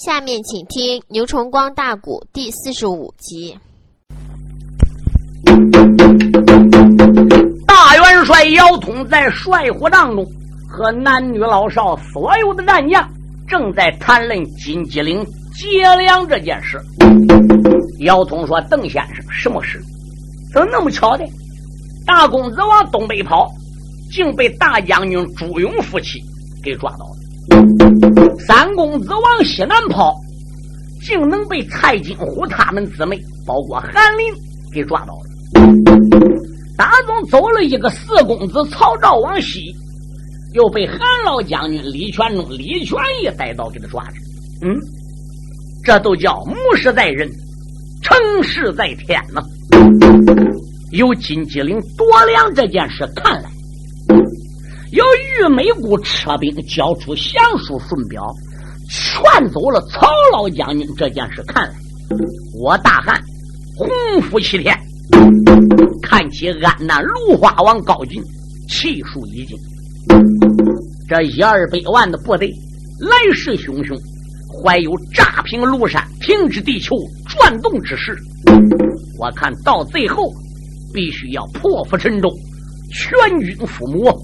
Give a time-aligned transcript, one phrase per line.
[0.00, 3.54] 下面请听牛崇光大鼓第四十五集。
[7.66, 10.24] 大元帅姚通在帅府帐中，
[10.66, 13.06] 和男女老少所有的战将
[13.46, 15.22] 正在谈论金鸡岭
[15.54, 16.80] 劫粮这件事。
[17.98, 19.78] 姚通说：“邓先生，什么事？
[20.54, 21.26] 怎么那么巧的？
[22.06, 23.46] 大公子往东北跑，
[24.10, 26.18] 竟被大将军朱勇夫妻
[26.64, 27.19] 给抓到了；
[28.46, 30.14] 三公子往西南跑，
[31.04, 34.26] 竟能被蔡金虎他们姊妹，包括韩林
[34.72, 35.20] 给抓到了。”
[36.76, 39.74] 打总走了一个四公子曹昭往西，
[40.54, 44.12] 又被韩老将军李全忠、李全义带到给他抓着。
[44.62, 44.74] 嗯，
[45.84, 47.30] 这都叫谋事在人，
[48.02, 49.42] 成事在天呐。
[50.92, 53.50] 由金鸡岭夺粮这件事看来，
[54.92, 58.26] 由玉美姑撤兵交出降书顺表，
[58.88, 61.74] 劝走了曹老将军这件事看来，
[62.60, 63.20] 我大汉
[63.76, 63.88] 洪
[64.22, 64.76] 福齐天。
[66.02, 68.20] 看起安南芦花王高进
[68.68, 69.56] 气数已尽，
[71.08, 72.48] 这一二百万的部队
[73.00, 73.96] 来势汹汹，
[74.62, 76.96] 怀有炸平庐山、停止地球
[77.28, 78.16] 转动之势。
[79.18, 80.32] 我看到最后，
[80.92, 82.28] 必须要破釜沉舟，
[82.90, 84.14] 全军覆没。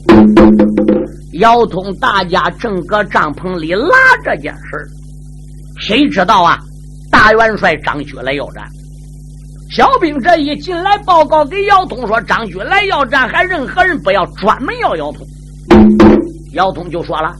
[1.41, 3.91] 姚通大家正搁帐篷里拉
[4.25, 4.89] 这件事
[5.79, 6.59] 谁知道啊？
[7.11, 8.65] 大元帅张学来要战。
[9.71, 15.27] 小兵这一进来，报告给姚通说：“张军来要战，还任何人不要专门要姚通。”
[16.55, 17.35] 姚通就说了：“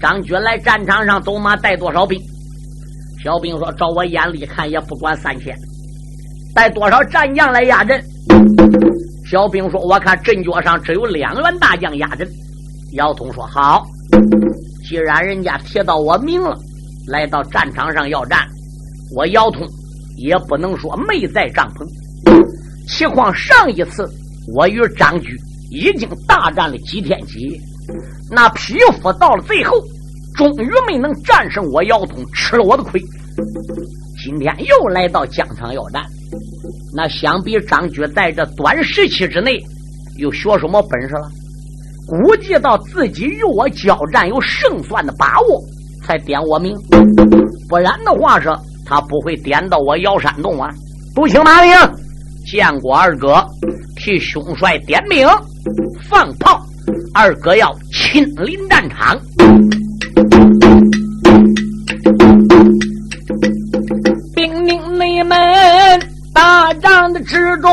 [0.00, 2.20] 张军来战场上，走马带多少兵？”
[3.22, 5.56] 小兵说：“照我眼里看，也不管三千。
[6.54, 8.02] 带多少战将来压阵？”
[9.32, 12.28] 小兵说：“我看阵脚上只有两员大将压阵。”
[12.92, 13.82] 姚通说：“好，
[14.86, 16.54] 既然人家提到我名了，
[17.08, 18.46] 来到战场上要战，
[19.16, 19.66] 我姚通。”
[20.18, 21.88] 也不能说没在帐篷，
[22.86, 24.06] 情况上一次
[24.54, 25.34] 我与张居
[25.70, 27.58] 已经大战了几天几夜，
[28.30, 29.80] 那匹夫到了最后，
[30.36, 33.00] 终于没能战胜我姚通，吃了我的亏。
[34.24, 36.02] 今天又来到疆场要战，
[36.94, 39.58] 那想必张居在这短时期之内
[40.18, 41.28] 又学什么本事了？
[42.06, 45.62] 估计到自己与我交战有胜算的把握，
[46.04, 46.72] 才点我名，
[47.68, 48.48] 不然的话是。
[48.84, 50.68] 他不会点到我瑶山洞啊！
[51.14, 51.72] 不请马明，
[52.44, 53.42] 见过二哥，
[53.96, 55.26] 替兄帅点名
[56.10, 56.60] 放炮。
[57.14, 59.18] 二哥要亲临战场，
[67.32, 67.72] 之中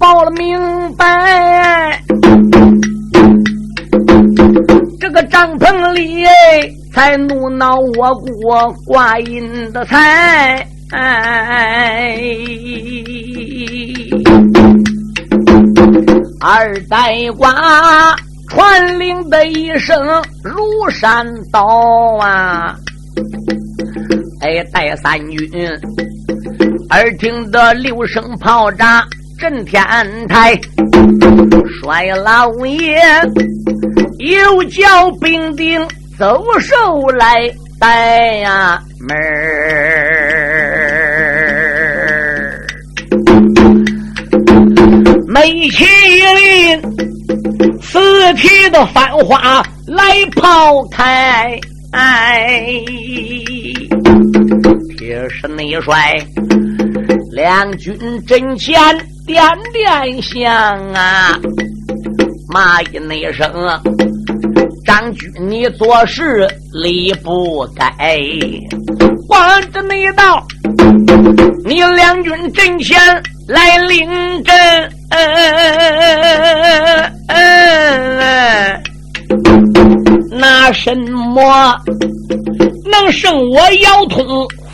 [0.00, 0.58] 报了明
[0.96, 2.02] 白，
[4.98, 6.26] 这个帐篷里。
[6.92, 10.66] 才怒恼我国挂印的财，
[16.40, 18.16] 二代瓜
[18.48, 19.94] 传令的一声
[20.42, 21.60] 如山倒
[22.18, 22.74] 啊！
[24.40, 25.46] 哎，带三军，
[26.90, 29.04] 耳听得六声炮炸
[29.38, 29.82] 震天
[30.28, 30.58] 台，
[31.82, 33.00] 帅老爷
[34.18, 35.86] 又叫兵丁。
[36.18, 39.26] 走手来带呀门儿，
[45.28, 46.80] 美其林
[47.82, 51.60] 四体的繁花来抛开，
[54.96, 56.14] 铁石内帅
[57.36, 58.74] 两军阵前
[59.26, 60.50] 点点响
[60.94, 61.38] 啊，
[62.48, 63.46] 骂一那声。
[64.86, 67.94] 张军，你做事理不该。
[69.28, 70.42] 管着你到，
[71.66, 72.98] 你两军阵前
[73.46, 74.08] 来领
[74.42, 74.90] 阵，
[80.30, 81.76] 那什么
[82.90, 84.24] 能胜我姚通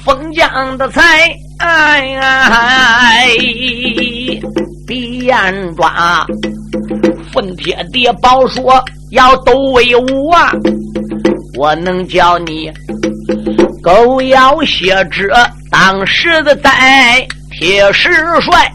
[0.04, 1.02] 封疆的才？
[1.62, 3.28] 哎哎
[4.86, 6.26] 鼻眼抓，
[7.32, 8.82] 坟帖叠宝说。
[9.12, 10.50] 要都为武啊！
[11.58, 12.72] 我能教你
[13.82, 15.30] 狗咬血之
[15.70, 18.10] 当时的在铁石
[18.40, 18.72] 帅，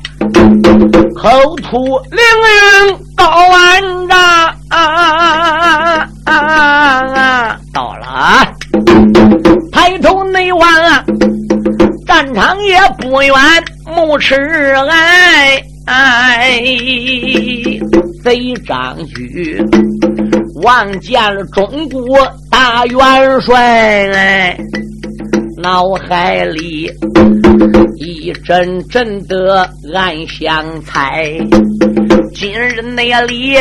[1.16, 4.20] 口吐凌云高万丈
[4.70, 6.08] 啊！
[7.74, 8.48] 到了啊！
[9.72, 11.04] 抬头内望啊，
[12.08, 13.36] 战场也不远，
[13.86, 14.34] 目赤
[14.88, 15.62] 爱。
[18.24, 19.62] 贼张居
[20.64, 22.18] 望见了中国
[22.50, 24.58] 大元帅，
[25.62, 26.90] 脑海里
[27.98, 31.38] 一阵阵的暗香猜。
[32.34, 33.58] 今日那里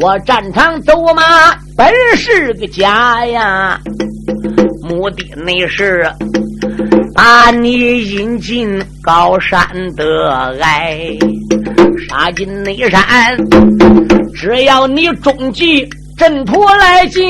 [0.00, 1.22] 我战场走马
[1.76, 3.80] 本是个假呀，
[4.82, 6.10] 目的那是
[7.24, 9.64] 把你引进高山
[9.94, 10.28] 的
[10.60, 10.98] 隘，
[12.08, 13.00] 杀进内山，
[14.34, 15.88] 只要你中计。
[16.18, 17.22] 阵图来进，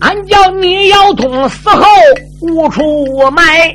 [0.00, 1.84] 俺叫你要通死后
[2.42, 2.82] 无处
[3.32, 3.72] 埋。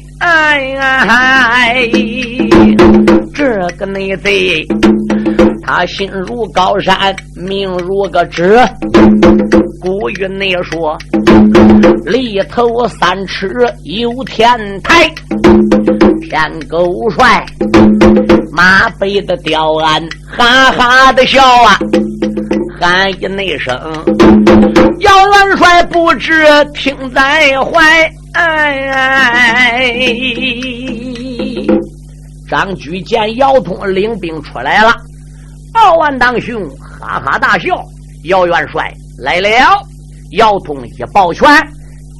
[3.33, 4.65] 这个内贼，
[5.61, 8.57] 他心如高山，命如个纸。
[9.81, 10.97] 古语内说，
[12.05, 13.49] 里头三尺
[13.83, 15.09] 有天台。
[16.21, 17.45] 天狗帅，
[18.51, 21.77] 马背的吊鞍，哈哈的笑啊，
[22.79, 23.75] 喊一那声，
[24.99, 28.09] 姚元帅不知听在怀。
[28.33, 29.93] 哎
[32.49, 34.95] 张举见姚通领兵出来了，
[35.73, 37.83] 二万当兄哈哈大笑。
[38.25, 39.49] 姚元帅来了，
[40.31, 41.45] 姚通一抱拳，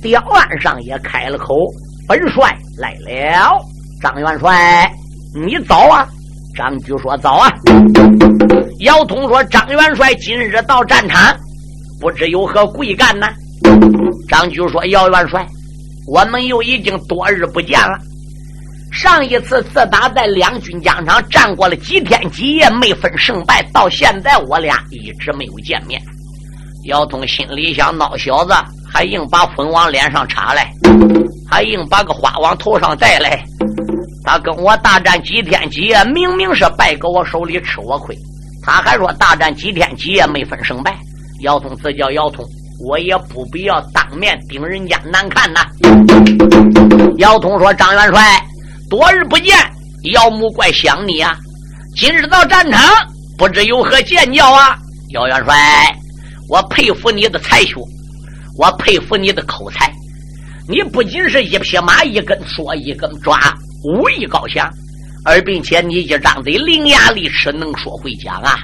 [0.02, 1.56] 吊鞍上也开了口，
[2.08, 3.58] 本帅来了。
[4.02, 4.92] 张元帅，
[5.34, 6.08] 你早啊！
[6.58, 7.50] 张举说：“早啊。”
[8.82, 11.34] 姚通说：“张元帅今日到战场，
[12.02, 13.28] 不知有何贵干呢？”
[14.28, 15.48] 张举说：“姚元帅，
[16.08, 17.98] 我们又已经多日不见了。
[18.92, 26.02] 上一次自打在两军疆场战过了几天几夜，没分胜败，到现在我俩一直没有见面。”
[26.86, 28.54] 姚通心里想：“孬小子，
[28.92, 30.72] 还硬把粉往脸上插来，
[31.50, 33.44] 还硬把个花往头上戴来。”
[34.26, 38.16] 他跟我大战几天几夜，明明是败搁我手里吃我亏，
[38.64, 40.96] 他还说大战几天几夜没分胜败。
[41.42, 42.46] 姚通自叫姚通，
[42.88, 45.66] 我也不必要当面顶人家难看呐。
[47.18, 48.40] 姚通说：“张元帅，
[48.90, 49.56] 多日不见，
[50.14, 51.36] 姚母怪想你啊。
[51.96, 52.80] 今日到战场，
[53.38, 54.78] 不知有何见教啊？”
[55.10, 55.96] 姚元帅，
[56.50, 57.76] 我佩服你的才学，
[58.58, 59.92] 我佩服你的口才，
[60.68, 63.40] 你不仅是一匹马一根说一根抓。
[63.84, 64.70] 武艺高强，
[65.26, 68.60] 而并且你一张嘴伶牙俐齿，能说会讲啊！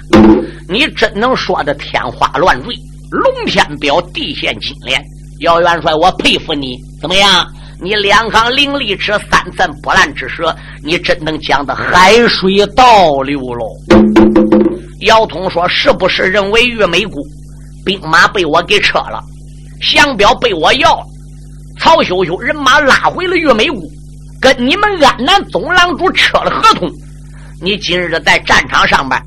[0.70, 2.76] 你真能说的天花乱坠，
[3.10, 5.02] 龙天表，地陷金莲。
[5.40, 7.48] 姚元帅，我佩服你，怎么样？
[7.82, 13.66] 你两行伶俐齿，三寸不烂之舌，你真能讲的海水倒流喽！
[15.02, 17.22] 姚通说：“是不是认为玉梅姑
[17.88, 19.24] 兵马被我给撤了，
[19.82, 21.06] 降表被我要了，
[21.80, 23.82] 曹秀秀人马拉回了玉梅谷？”
[24.40, 26.88] 跟你们安南总郎主扯了合同，
[27.60, 29.20] 你今日在战场上边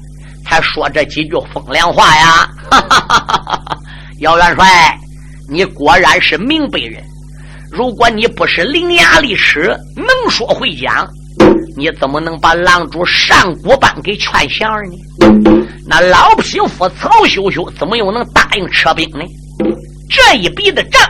[0.44, 2.48] 才说这几句风凉话呀！
[2.70, 3.78] 哈哈哈哈哈！
[4.20, 4.96] 姚元帅，
[5.50, 7.02] 你果然是明白人。
[7.72, 11.08] 如果你不是伶牙俐齿、能说会讲，
[11.76, 15.66] 你怎么能把狼主上古班给劝降呢？
[15.86, 19.24] 那老匹夫曹休休怎么又能答应撤兵呢？
[20.08, 21.00] 这一笔的账，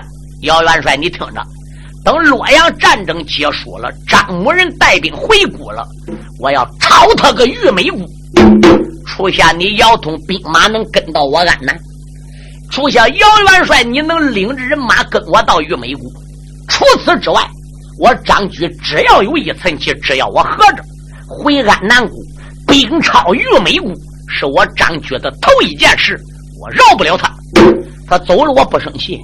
[0.42, 1.42] 姚元帅，你听着。
[2.02, 5.86] 等洛阳战争结束了，张某人带兵回谷了，
[6.38, 7.98] 我要抄他个玉梅谷。
[9.06, 11.78] 初夏你姚通兵马能跟到我安南，
[12.70, 16.10] 初夏姚元帅你能领着人马跟我到玉梅谷。
[16.68, 17.46] 除此之外，
[18.00, 20.82] 我张举只要有一寸气，只要我合着
[21.28, 22.16] 回安南谷，
[22.66, 23.92] 兵抄玉美谷，
[24.26, 26.18] 是我张举的头一件事，
[26.58, 27.30] 我饶不了他。
[28.08, 29.20] 他走了我不生气，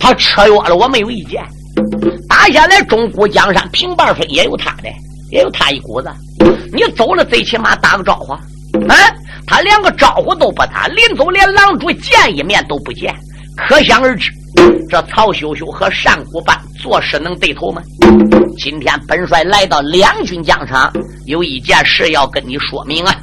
[0.00, 1.42] 他车约了我没有意见。
[2.28, 4.88] 打下来中古江山平半分也有他的，
[5.30, 6.10] 也有他一股子。
[6.72, 8.32] 你走了，最起码打个招呼。
[8.32, 8.96] 啊，
[9.46, 13.14] 他连个招呼都不打，临走连狼主见一面都不见，
[13.56, 14.32] 可想而知，
[14.88, 17.82] 这曹秀秀和上古班做事能对头吗？
[18.58, 20.92] 今天本帅来到两军疆场，
[21.26, 23.14] 有一件事要跟你说明啊。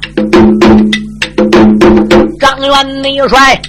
[2.40, 3.60] 张元内帅，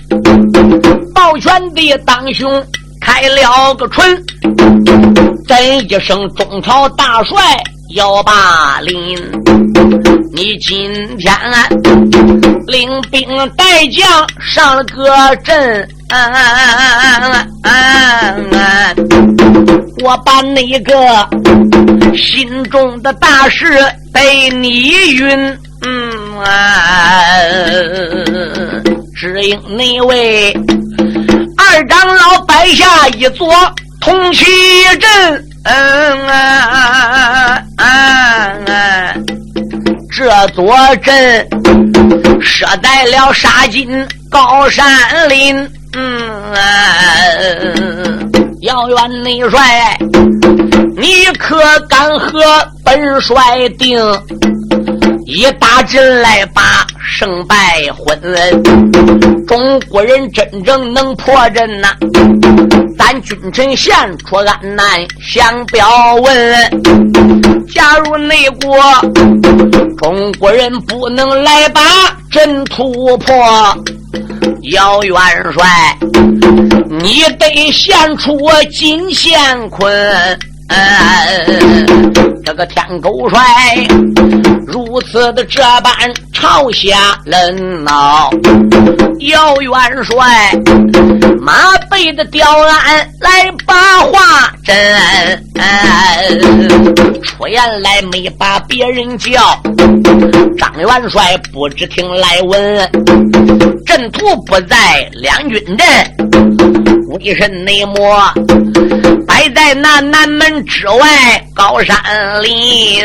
[1.13, 2.63] 抱拳的当胸。
[3.03, 4.15] 开了个春，
[5.47, 7.35] 真一声中朝大帅
[7.93, 8.95] 幺八零，
[10.33, 11.37] 你今天
[12.67, 14.07] 领兵带将
[14.39, 15.87] 上了个阵，
[20.03, 21.27] 我把那个
[22.15, 23.65] 心中的大事
[24.13, 27.25] 对你晕，嗯啊，
[29.15, 30.53] 只因那位。
[31.57, 33.47] 二长老摆下一座
[33.99, 34.45] 铜旗
[34.99, 37.85] 阵，嗯啊啊
[38.67, 39.13] 啊
[40.11, 41.47] 这座镇
[42.41, 44.85] 设在了沙金高山
[45.29, 45.55] 林，
[45.93, 46.59] 嗯啊，
[48.61, 49.97] 姚元内帅，
[50.97, 52.39] 你可敢和
[52.83, 53.99] 本帅定？
[55.25, 57.55] 一打阵来把胜败
[58.05, 61.89] 分，中国人真正能破阵呐！
[62.97, 64.85] 咱君臣献出安南
[65.19, 66.25] 相表问。
[67.73, 68.77] 假如内国
[69.97, 71.81] 中国人不能来把
[72.29, 73.35] 阵突破，
[74.71, 75.15] 姚元
[75.53, 75.97] 帅，
[76.89, 78.37] 你得献出
[78.71, 80.39] 金乾坤。
[82.43, 83.39] 这个天狗帅
[84.65, 85.93] 如此的这般
[86.33, 88.29] 朝下人闹，
[89.19, 90.51] 姚元帅
[91.39, 94.75] 马背的吊鞍来把话真，
[97.21, 99.61] 出言来没把别人叫，
[100.57, 102.91] 张元帅不知听来闻，
[103.85, 105.87] 阵图不在两军阵，
[107.09, 108.21] 为甚内魔
[109.71, 111.95] 在那南门之外高山
[112.43, 113.01] 林？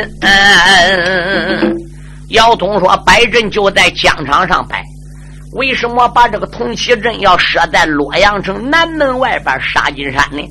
[2.30, 4.82] 姚通说：“摆阵就在疆场上摆，
[5.52, 10.42] 为什么把这个铜旗阵要设在洛阳城南门外边沙金山呢？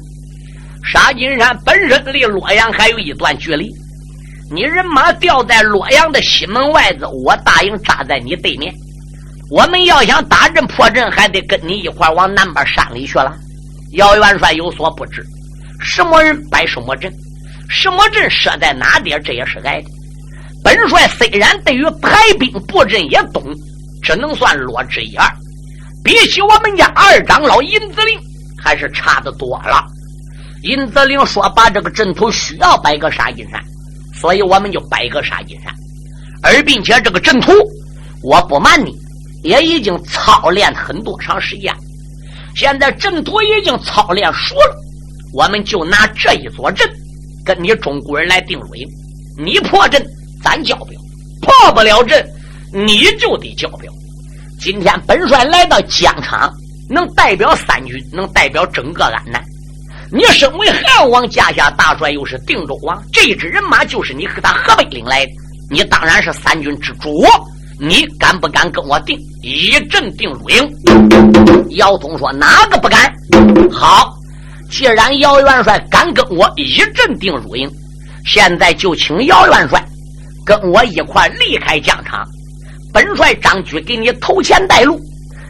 [0.86, 3.70] 沙金山本身离洛阳还有一段距离，
[4.50, 8.74] 你人马调在洛阳的西门外子，我大营扎在你对面。
[9.52, 13.36] 我们要想打阵破阵，还得跟你一块往南边山里去了。”
[13.96, 15.22] 姚元帅有所不知，
[15.82, 17.12] 什么人摆什么阵，
[17.70, 19.88] 什么阵设在哪点，这也是挨的。
[20.64, 23.44] 本帅虽然对于排兵布阵也懂，
[24.02, 25.28] 只能算略知一二，
[26.04, 28.20] 比起我们家二长老尹子陵
[28.64, 29.86] 还是差的多了。
[30.64, 33.62] 尹子陵说把这个阵图需要摆个杀金山，
[34.20, 35.72] 所以我们就摆个杀金山。
[36.42, 37.52] 而并且这个阵图，
[38.24, 38.92] 我不瞒你，
[39.44, 41.72] 也已经操练很多长时间。
[42.56, 44.76] 现在阵图已经操练熟了，
[45.36, 46.90] 我们就拿这一座阵
[47.46, 48.88] 跟你中国人来定输赢。
[49.38, 50.04] 你破阵。
[50.44, 51.00] 咱交表，
[51.42, 52.24] 破不了阵，
[52.72, 53.92] 你就得交表。
[54.62, 56.54] 今天本帅来到疆场，
[56.88, 59.44] 能代表三军，能代表整个安南。
[60.12, 65.32] 你身为汉王家下大帅，又是定州王，这支人马就是你和他河北领来的，
[65.72, 67.26] 你当然是三军之主。
[67.80, 70.72] 你敢不敢跟我定一阵定输赢？
[71.72, 73.12] 姚通说：“哪个不敢？”
[73.74, 74.15] 好，
[74.70, 77.70] 既然姚元帅敢跟我一阵定输赢，
[78.26, 79.84] 现在就请姚元帅。
[80.46, 82.24] 跟我一块离开疆场，
[82.94, 85.00] 本帅张举给你投钱带路，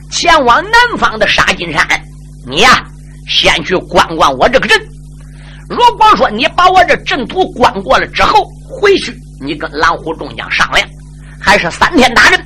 [0.10, 1.86] 前往南方的沙金山。
[2.48, 2.82] 你呀，
[3.28, 4.80] 先去观观我这个阵。
[5.70, 10.88] 如果说你把我这阵图观过了之后回去，你跟狼虎众将商量，
[11.42, 12.40] 还是三天打阵，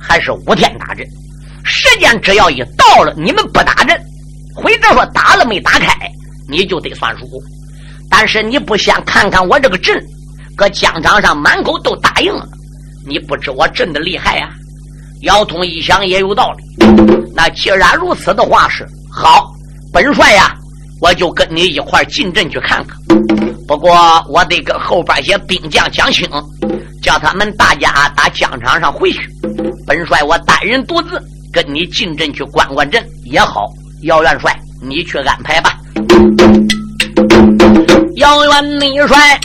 [0.00, 1.06] 还是五天打阵？
[1.62, 3.96] 时间只要一到了，你们不打阵，
[4.54, 6.10] 或者说打了没打开，
[6.48, 7.26] 你就得算输。
[8.08, 10.02] 但是你不先看看我这个阵？
[10.56, 12.46] 搁疆场上满口都答应了，
[13.04, 14.48] 你不知我阵的厉害呀！
[15.22, 16.86] 姚通一想也有道理，
[17.34, 19.50] 那既然如此的话是好，
[19.92, 20.54] 本帅呀，
[21.00, 22.96] 我就跟你一块进阵去看看。
[23.66, 26.28] 不过我得跟后边些兵将讲清，
[27.02, 29.28] 叫他们大家打疆场上回去。
[29.86, 31.20] 本帅我单人独自
[31.52, 33.66] 跟你进阵去观观阵也好。
[34.04, 35.74] 姚元帅，你去安排吧。
[38.16, 39.40] 姚元内帅。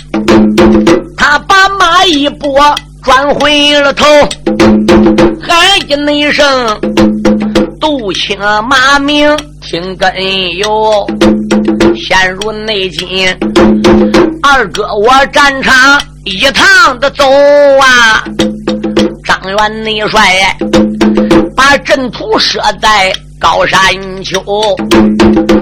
[1.17, 2.59] 他把马一拨，
[3.03, 4.05] 转回了头，
[5.41, 6.79] 喊一声
[7.79, 8.37] ：“杜青
[8.67, 10.11] 马名听根
[10.57, 11.07] 由。”
[11.95, 13.27] 陷入内金，
[14.41, 17.23] 二哥我战场一趟的走
[17.81, 18.23] 啊！
[19.23, 20.57] 张元内帅
[21.55, 23.13] 把阵图设在。
[23.39, 23.79] 高山
[24.23, 24.43] 丘，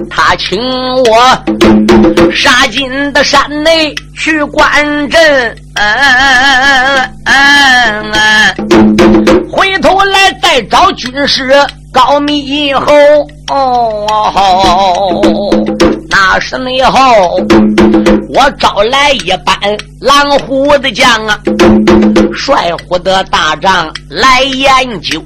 [0.09, 0.59] 他请
[1.03, 1.43] 我
[2.33, 5.55] 杀进的山内去观阵，
[9.51, 11.53] 回头来再找军师
[11.91, 12.93] 高密以后，
[13.49, 15.21] 哦。
[16.09, 16.99] 那时内后，
[18.29, 19.55] 我招来一班
[20.01, 21.39] 狼虎的将啊，
[22.33, 25.21] 帅虎的大帐来研究。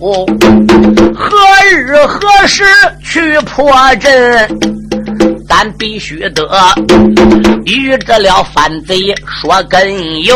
[1.16, 1.38] 何
[1.72, 2.64] 日何时
[3.04, 4.60] 去破阵？
[5.48, 6.48] 咱必须得
[7.66, 10.36] 与这了反贼说根由。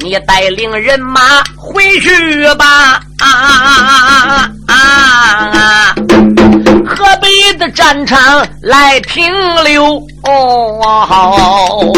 [0.00, 3.00] 你带领人马回去吧。
[3.26, 5.94] 啊啊啊！
[6.86, 9.32] 河北的战场来停
[9.64, 9.96] 留。
[10.24, 11.92] 哦，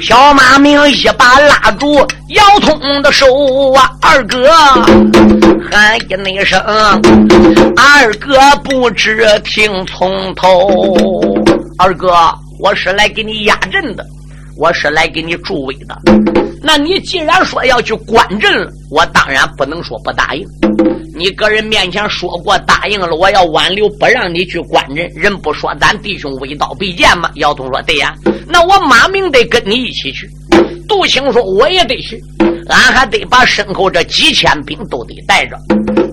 [0.00, 1.96] 小马明一把拉住
[2.28, 3.26] 姚通的手
[3.72, 4.50] 啊，二哥
[5.70, 6.60] 喊一声，
[7.76, 11.34] 二哥不知听从头。
[11.78, 12.14] 二哥，
[12.58, 14.04] 我是来给你压阵的，
[14.58, 15.96] 我是来给你助威的。
[16.62, 20.46] 那你既然说要去观阵了，我当然不能说不答应。
[21.16, 27.30] 你个人面前说过答应了，我要挽留不让你去观阵，人不说咱弟兄微刀必剑吗？
[27.36, 28.14] 姚通说对呀，
[28.48, 30.28] 那我马明得跟你一起去。
[30.88, 32.22] 杜兴说我也得去。
[32.68, 35.56] 俺还得把身后这几千兵都得带着。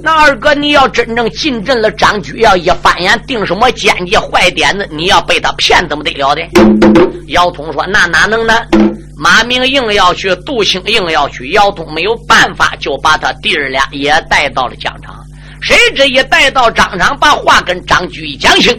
[0.04, 6.42] 那二哥，你要真正进阵了，张举要一翻眼定什么奸计坏点子，你要被他骗，怎么得了的？
[7.30, 8.54] 姚通说：“那哪能呢？
[9.24, 15.16] 马明硬要去，杜兴硬要去，姚通没有办法，就把他弟儿俩也带到了疆场。
[15.62, 18.78] 谁知一带到疆场，把话跟张举一讲清，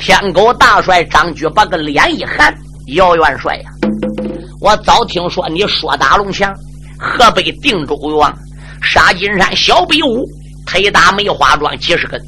[0.00, 2.52] 天狗大帅张举把个脸一寒
[2.96, 3.70] ：“姚元帅呀，
[4.60, 6.52] 我早听说你说打龙翔。”
[6.98, 8.36] 河北定州王
[8.82, 10.26] 沙金山小比武，
[10.66, 12.20] 推打梅花桩几十根，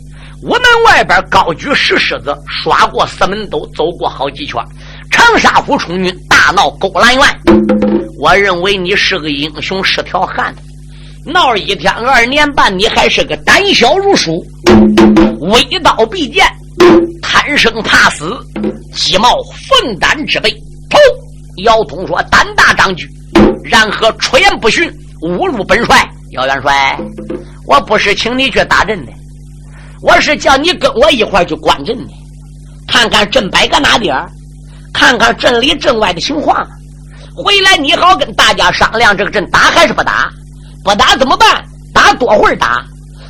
[0.45, 4.63] 屋门外边高举石狮子，刷过四门斗，走过好几圈，
[5.11, 7.25] 长沙府充军，大闹勾栏院。
[8.19, 10.63] 我认为你是个英雄，是条汉子。
[11.31, 14.45] 闹一天二年半，你还是个胆小如鼠，
[15.41, 16.47] 微刀必剑，
[17.21, 18.37] 贪生怕死，
[18.95, 19.37] 鸡毛
[19.69, 20.51] 凤胆之辈。
[20.89, 20.99] 头
[21.65, 23.09] 姚通说：“胆大张举。”
[23.65, 24.91] 然何出言不逊，
[25.23, 26.09] 侮辱本帅？
[26.33, 26.99] 姚元帅，
[27.67, 29.13] 我不是请你去打阵的，
[30.03, 32.13] 我是叫你跟我一块去观阵的，
[32.89, 34.17] 看看阵摆搁哪点
[34.93, 36.67] 看看镇里镇外的情况。
[37.37, 40.31] 回来你好跟大家商量，这个阵打还是不打？
[40.85, 41.65] 不打怎么办？
[41.95, 42.85] 打多会儿打？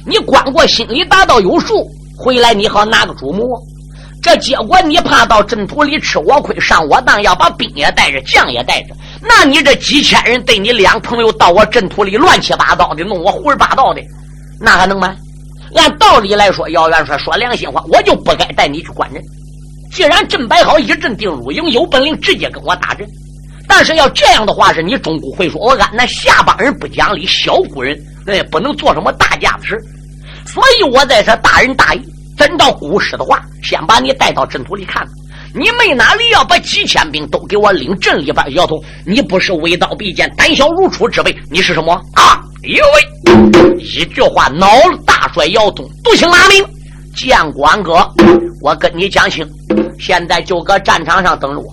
[0.07, 1.87] 你光过心里打到有数，
[2.17, 3.45] 回来你好拿个主谋。
[4.23, 8.95] 这结果你怕到阵图里吃我亏，上我当，要把兵也带着，将也带着。
[9.23, 14.01] 那你这几千人对你两朋友到我阵图里乱七八糟的弄我胡说八道的，
[14.61, 15.15] 那还能吗？
[15.77, 19.23] 按道理来说，姚元帅说良心话，我就不该带你去观阵。
[19.93, 23.07] 既然阵摆好，一阵定入营，有本领直接跟我打阵。
[23.67, 29.79] 但是要这样的话，是你中古会说，我俺那下帮人不讲理，小古人那也不能做什么大架子事。
[30.47, 32.01] 所以我在这大仁大义，
[32.37, 35.13] 真照古时的话，先把你带到阵图里看看。
[35.53, 38.55] 你没哪里要把几千兵都给我领阵里边？
[38.55, 42.41] 姚通，你不是微刀必剑、胆小如鼠之辈，你是什么啊？
[42.63, 43.79] 呦喂！
[43.79, 46.65] 一句话恼了大帅姚通，独行拿命，
[47.15, 48.09] 见官哥，
[48.63, 49.47] 我跟你讲清，
[49.99, 51.73] 现在就搁战场上等着我，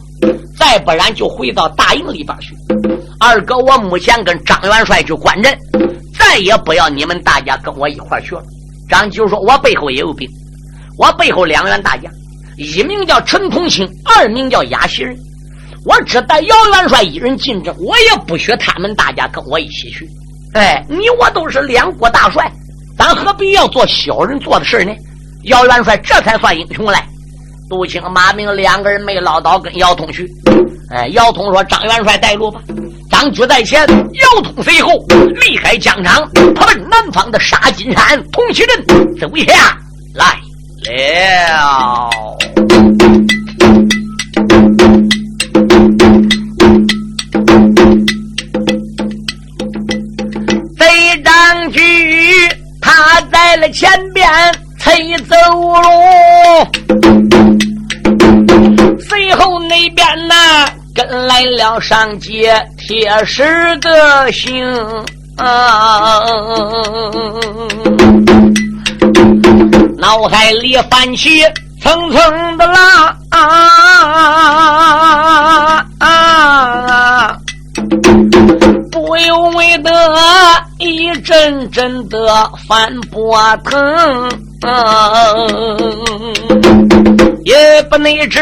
[0.57, 2.55] 再不然就回到大营里边去。
[3.19, 5.57] 二哥，我目前跟张元帅去观阵，
[6.17, 8.43] 再也不要你们大家跟我一块去了。
[8.89, 10.29] 张九说：“我背后也有兵，
[10.97, 12.11] 我背后两员大将。”
[12.57, 15.15] 一名叫陈同清，二名叫亚喜人。
[15.85, 20.09] 我只带姚元帅一人进阵，我也不许他们大家跟我一起去。
[20.53, 22.51] 哎，你我都是两国大帅，
[22.97, 24.91] 咱何必要做小人做的事呢？
[25.47, 27.03] 姚元帅这才算英雄来。
[27.69, 30.29] 杜青、马明两个人没捞到，跟姚通去。
[30.89, 32.61] 哎，姚通说：“张元帅带路吧。”
[33.09, 34.91] 张举在前，姚通随后，
[35.41, 38.85] 离开疆场，他奔南方的沙金山通溪镇
[39.19, 39.77] 走下
[40.13, 40.25] 来。
[40.85, 42.09] 了，
[50.77, 51.79] 贼张举
[52.81, 54.25] 他在了前边
[54.97, 55.79] 一走路，
[58.99, 60.35] 随后那边呢
[60.93, 64.65] 跟来了上街铁石的行
[65.37, 66.21] 啊。
[69.97, 71.43] 脑海里翻起
[71.81, 73.45] 层层的浪，啊
[75.99, 77.37] 啊，
[78.91, 79.91] 不由为得
[80.79, 84.29] 一阵阵的翻波腾，
[87.43, 88.41] 也不内知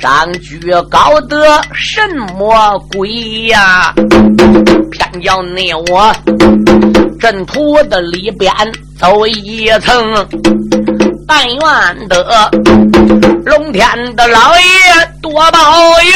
[0.00, 0.58] 张居
[0.90, 2.00] 高得什
[2.36, 3.94] 么鬼呀，
[4.90, 6.12] 偏叫你我
[7.20, 8.52] 阵图的里边。
[8.98, 10.26] 走一层，
[11.24, 12.50] 但愿得
[13.46, 14.64] 龙天的老爷
[15.22, 15.58] 多保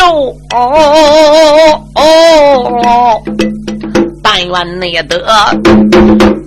[0.00, 3.22] 佑哦哦！
[4.22, 5.18] 但愿内得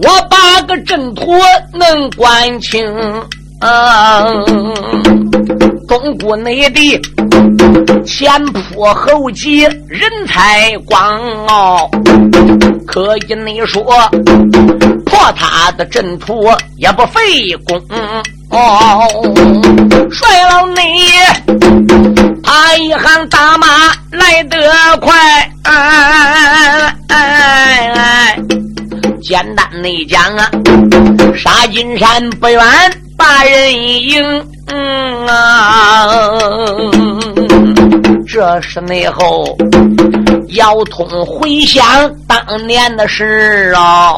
[0.01, 1.33] 我把个阵图
[1.73, 2.81] 能观清，
[5.88, 6.99] 中国内地
[8.05, 11.89] 前仆后继人才广哦，
[12.88, 13.83] 可以你说。
[15.05, 16.45] 破他的阵图
[16.77, 17.81] 也不费功，
[18.55, 19.05] 哦
[20.09, 20.79] 帅老你
[22.41, 23.67] 他一行大马
[24.11, 24.57] 来得
[25.01, 25.13] 快，
[25.63, 25.73] 哎
[27.09, 28.37] 哎哎哎
[29.21, 30.49] 简单的讲啊，
[31.35, 32.61] 杀金山不远
[33.27, 34.23] 大人迎
[35.27, 36.07] 啊。
[38.27, 39.57] 这是内后，
[40.49, 41.83] 姚通回想
[42.27, 44.13] 当年的事啊，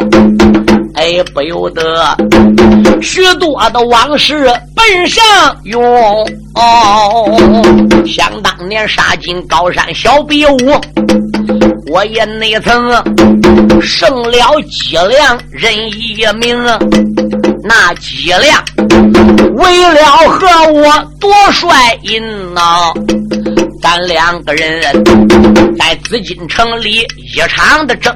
[0.96, 2.18] 哎，不由得
[3.02, 5.24] 许多的往事奔上
[5.64, 5.82] 涌
[6.56, 7.40] 哦。
[8.06, 10.58] 想当年杀进高山小比武，
[11.94, 12.92] 我也那曾
[13.82, 17.17] 胜了脊梁人一名。
[17.68, 18.64] 那脊梁
[19.56, 22.94] 为了和我夺帅印呐，
[23.82, 24.82] 咱两个人
[25.78, 28.16] 在紫禁城里一场的争，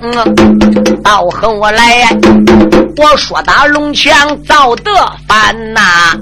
[1.03, 2.07] 到后来
[2.95, 4.91] 我说打龙枪造得
[5.27, 6.17] 反呐，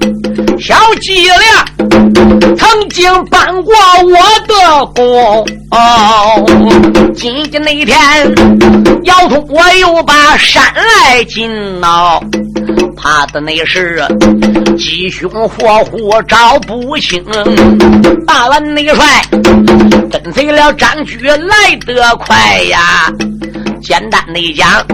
[0.59, 5.45] 小脊梁曾经帮过我的功，
[7.13, 7.95] 今天那天
[9.03, 12.19] 要通我又把山来进呐。
[12.95, 14.03] 怕的那是
[14.77, 17.23] 吉凶祸福找不清，
[18.25, 19.05] 大元内帅
[20.11, 23.11] 跟随了张举来得快呀。
[23.81, 24.85] 简单的讲，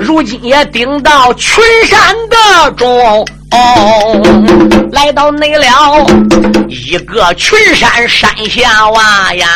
[0.00, 2.88] 如今也顶到群山的中，
[3.50, 4.22] 哦
[4.92, 6.06] 来到那了
[6.68, 9.48] 一个群山山下哇呀。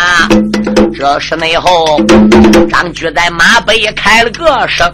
[0.97, 2.01] 这是内后
[2.71, 4.91] 张举在马背开了个声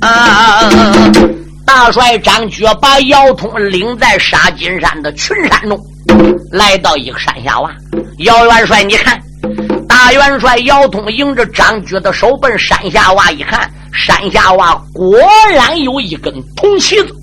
[0.00, 0.70] 啊。
[1.68, 5.78] 大帅张觉把姚通领在沙金山的群山中，
[6.50, 7.68] 来到一个山下洼。
[8.20, 9.20] 姚元帅，你看，
[9.86, 15.20] 大元帅姚通迎着张觉的手奔山下洼一看，山下洼果
[15.52, 17.14] 然有一根铜旗子。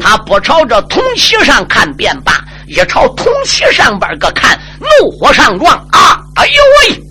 [0.00, 2.32] 他不朝着铜旗上看便罢，
[2.66, 6.18] 一朝铜旗上边个看，怒火上撞啊！
[6.34, 6.52] 哎呦
[6.90, 7.03] 喂！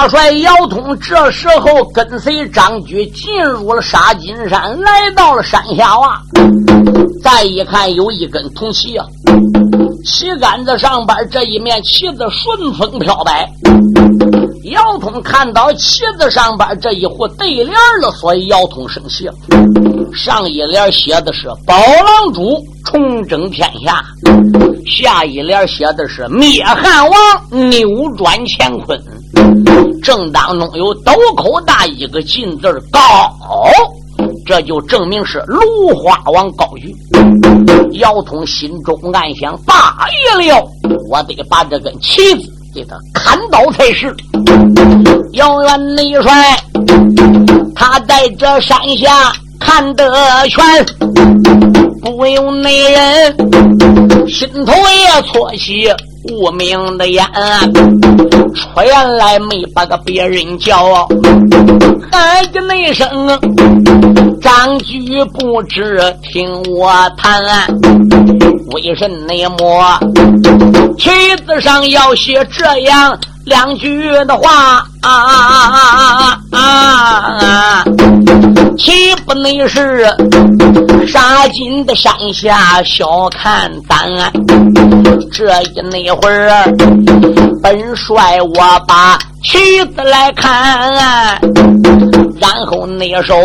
[0.00, 6.18] 大帅姚通这时候跟随张举进入了沙金山，来到了山下洼。
[7.22, 9.04] 再一看，有一根铜旗啊，
[10.06, 13.46] 旗杆子上边这一面旗子顺风飘摆。
[14.72, 17.68] 姚通看到旗子上边这一户对联
[18.00, 19.34] 了，所以姚通生气了。
[20.14, 24.02] 上一联写的是“宝郎主重整天下”，
[24.88, 28.98] 下一联写的是“灭汉王扭转乾坤”。
[30.02, 33.00] 正当中有斗口大一个金字高，
[34.46, 36.94] 这就证明是芦花王高举。
[37.92, 40.06] 姚通心中暗想：大
[40.38, 40.68] 爷了，
[41.08, 44.14] 我得把这根旗子给他砍倒才是。
[45.32, 46.56] 姚元内帅，
[47.74, 50.12] 他在这山下看得
[50.48, 50.64] 全，
[52.02, 53.36] 不用内人
[54.28, 55.88] 心头也错起。
[56.28, 57.24] 无名的眼，
[58.54, 58.80] 出
[59.18, 61.08] 来没把个别人叫，
[62.10, 63.08] 喊个那声，
[64.40, 67.42] 张举不知听我谈，
[68.72, 69.08] 为什
[69.58, 69.98] 么
[70.98, 71.10] 旗
[71.46, 73.18] 子上要写这样？
[73.46, 75.72] 两句的话啊啊啊
[76.52, 77.84] 啊啊啊！
[78.80, 80.06] 岂不能是
[81.06, 84.00] 杀金的山下小看咱？
[85.30, 86.64] 这一那会儿，
[87.62, 91.38] 本帅我把旗子来看，
[92.40, 93.38] 然后那时候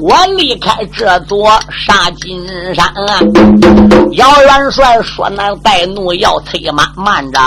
[0.00, 2.42] 我离开这座杀金
[2.74, 2.90] 山。
[4.12, 7.38] 姚元帅说：“那带怒要催马，慢着。”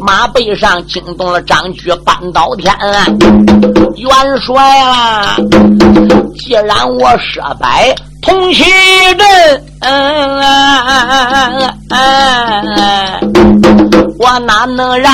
[0.00, 2.74] 马背上惊动了张举半刀天，
[3.96, 5.36] 元帅啊！
[6.38, 8.64] 既然我设摆同旗
[9.16, 10.38] 阵，嗯
[14.18, 15.12] 我哪能让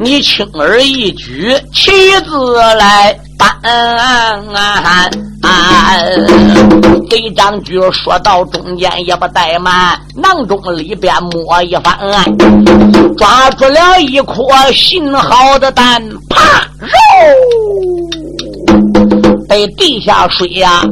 [0.00, 3.48] 你轻而易举旗子来搬？
[7.08, 11.96] 给张举说到中间也不怠慢，囊中里边摸一番，
[13.16, 14.34] 抓住了一颗
[14.74, 16.38] 信号的蛋，啪，
[16.80, 16.88] 肉。
[19.48, 20.82] 在地下水呀，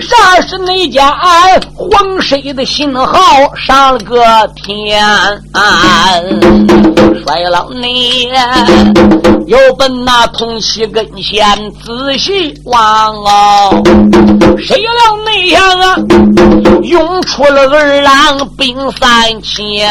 [0.00, 1.16] 啥是那家
[1.74, 3.14] 黄水的信号
[3.54, 4.16] 上了个
[4.56, 5.00] 天？
[7.24, 8.28] 衰老你
[9.48, 11.40] 又奔那铜旗跟前
[11.82, 13.82] 仔细望哦，
[14.58, 14.90] 谁料
[15.24, 15.96] 那样啊，
[16.82, 19.88] 涌出了二郎兵三千，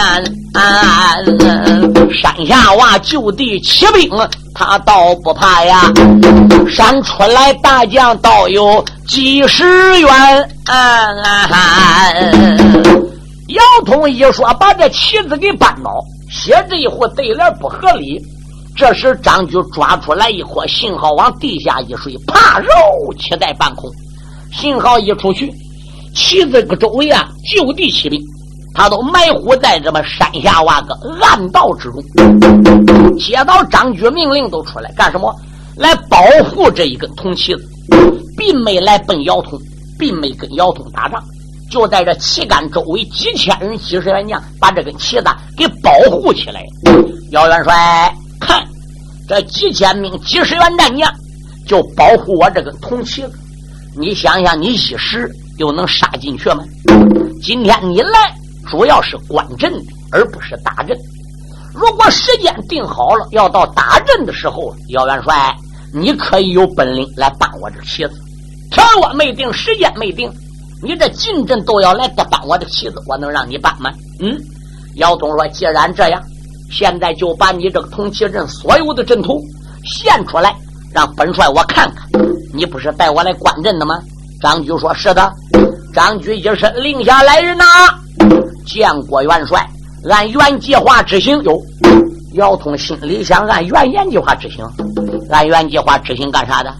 [2.21, 4.07] 山下娃就地起兵。
[4.53, 5.91] 他倒不怕呀，
[6.69, 10.49] 山出来大将倒有几十员。
[13.47, 15.91] 姚通一说，把这旗子给搬倒，
[16.31, 18.21] 写这一户对联不合理。
[18.77, 22.69] 这时张举抓出来一颗信号，往地下一摔，啪，肉
[23.17, 23.89] 起在半空。
[24.53, 25.51] 信号一出去，
[26.13, 28.21] 旗子个周围啊，就地起兵，
[28.75, 33.17] 他都埋伏在这么山下挖个暗道之中。
[33.17, 35.35] 接到张举命令，都出来干什么？
[35.75, 37.67] 来保护这一根铜旗子，
[38.37, 39.59] 并没来奔姚通，
[39.97, 41.19] 并没跟姚通打仗，
[41.71, 45.25] 就在这旗杆周围几千人、几十员将，把这根旗子
[45.57, 46.63] 给保护起来。
[47.31, 48.63] 姚元帅看
[49.27, 51.13] 这几千名、几十员战将，
[51.67, 53.33] 就保护我这根铜旗子。
[53.97, 56.63] 你想想，你一时又能杀进去吗？
[57.41, 58.33] 今天你来
[58.67, 60.97] 主要是观阵的，而不是打阵。
[61.73, 65.55] 如果时间定好了，要到打阵的时候，姚元帅。
[65.93, 68.13] 你可以有本领来搬我这旗子，
[68.69, 70.29] 天我没定，时间没定，
[70.83, 73.89] 你这进阵都要来搬我的旗子，我能让你搬吗？
[74.19, 74.37] 嗯，
[74.95, 76.21] 姚东说：“既然这样，
[76.71, 79.41] 现在就把你这个铜旗阵所有的阵图
[79.83, 80.55] 献出来，
[80.93, 82.07] 让本帅我看看。
[82.53, 83.99] 你不是带我来观阵的吗？”
[84.41, 85.31] 张举说：“是的。”
[85.93, 87.63] 张举一声令下来人呐，
[88.67, 89.67] 见过元帅，
[90.09, 91.41] 按原计划执行。
[91.41, 91.59] 有，
[92.33, 94.63] 姚通心里想：按原言计划执行。
[95.31, 96.71] 按原计划执行干啥的？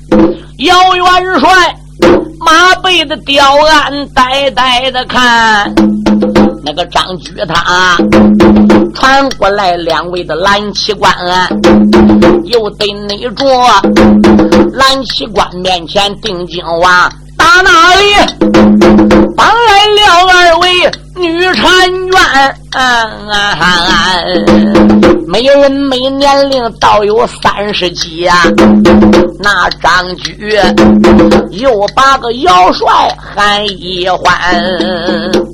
[0.60, 1.06] 姚元
[1.40, 1.76] 帅
[2.40, 5.74] 马背的吊鞍，呆呆的看
[6.68, 7.96] 那个张举他
[8.94, 11.10] 传过来两位的蓝旗官，
[12.44, 13.46] 又对那着
[14.74, 18.57] 蓝旗官面前定睛望，打哪里？
[19.38, 20.02] 帮来了
[20.34, 20.74] 二位
[21.16, 21.62] 女婵
[22.12, 22.18] 娟。
[25.28, 28.34] 每人每年龄倒有三十几呀，
[29.40, 30.60] 那张举
[31.52, 32.88] 又把个姚帅
[33.20, 34.36] 喊一唤。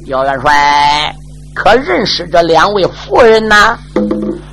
[0.08, 1.14] 姚元帅
[1.54, 3.78] 可认识这两位夫人呐？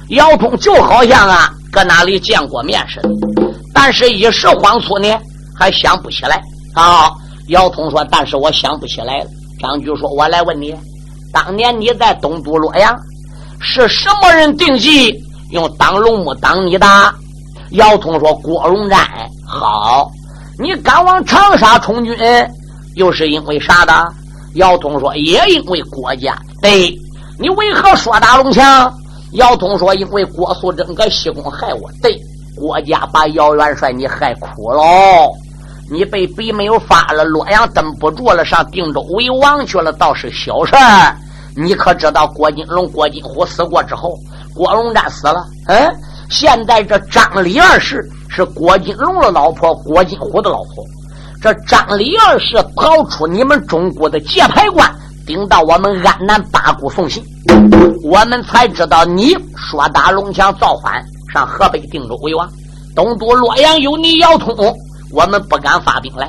[0.09, 3.09] 姚通就好像啊，搁哪里见过面似的，
[3.73, 5.09] 但是一时慌促呢，
[5.57, 6.43] 还想不起来。
[6.75, 7.13] 啊，
[7.51, 9.27] 姚通说：“但是我想不起来了。”
[9.61, 10.75] 张举说：“我来问你，
[11.33, 12.97] 当年你在东都洛阳。”
[13.61, 15.15] 是什么人定计
[15.51, 16.87] 用当龙木挡你的？
[17.73, 19.07] 姚通说：“郭荣占。”
[19.47, 20.11] 好，
[20.59, 22.17] 你赶往长沙充军，
[22.95, 23.93] 又是因为啥的？
[24.55, 26.97] 姚通说：“也因为郭家。”对，
[27.39, 28.93] 你为何说打龙强？
[29.33, 32.17] 姚通说：“因为郭素贞搁西宫害我。”对，
[32.57, 34.83] 郭家把姚元帅你害苦了，
[35.91, 41.17] 你被逼没有发了，洛阳等不住了，上定州为王去了，倒是小事儿。
[41.57, 44.15] 你可知道郭金龙、郭金虎死过之后，
[44.55, 45.45] 郭荣占死了。
[45.67, 45.77] 嗯，
[46.31, 50.85] 现在这张李二世是郭金龙的老婆，郭金虎的老婆。
[51.43, 54.89] 这张李二世跑出你们中国的界牌关，
[55.27, 57.21] 顶到我们安南八股送信，
[58.05, 62.49] 我们才知道你说打龙强造反，上河北定州为王。
[62.95, 64.55] 东都洛阳有你姚通，
[65.13, 66.29] 我们不敢发兵来。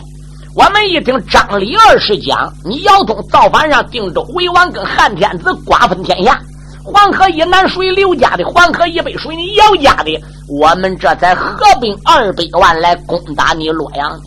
[0.54, 6.38] 我们一听张李二世讲，你姚通造反上定州为王，跟汉天子瓜分天下，
[6.84, 14.20] 黄河以南属于刘家的，黄河以北属于你姚家的，我们这才合兵二百万来攻打你洛阳。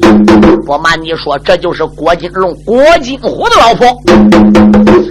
[0.64, 3.86] 不瞒你说，这就是郭金龙、郭金虎的老婆。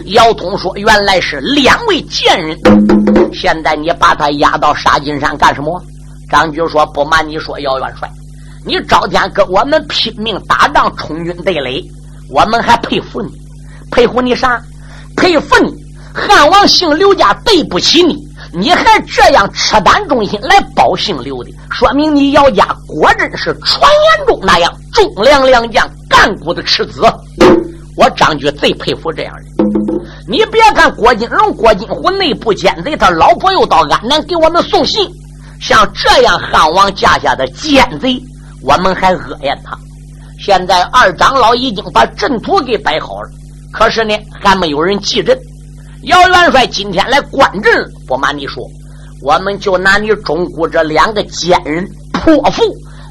[0.08, 2.58] 姚通说：“原来是两位贱人，
[3.32, 5.80] 现在你把他押到沙金山干什么？”
[6.30, 8.10] 张军说：“不瞒你说，姚元帅。”
[8.66, 11.84] 你朝天跟我们拼命打仗，冲军对垒，
[12.30, 13.30] 我们还佩服你，
[13.92, 14.62] 佩服你啥？
[15.18, 15.74] 佩服你！
[16.14, 18.16] 汉王姓刘家对不起你，
[18.54, 27.02] 你还这样赤胆忠心来保姓刘的，说明你姚家果真是传言中那样忠良良将、干骨的赤子。
[27.98, 29.46] 我张举最佩服这样人。
[30.28, 35.08] 你别看郭金龙、郭金虎内部奸贼，他老婆又到安南给我们送信，
[35.60, 38.24] 像这样汉王家下的奸贼。
[38.64, 39.78] 我们还恶言他，
[40.40, 43.30] 现在二长老已经把阵图给摆好了，
[43.72, 45.38] 可是呢，还没有人记阵。
[46.04, 47.72] 姚元帅今天来观阵，
[48.08, 48.64] 不瞒你说，
[49.22, 52.64] 我们就拿你中国这两个奸人泼妇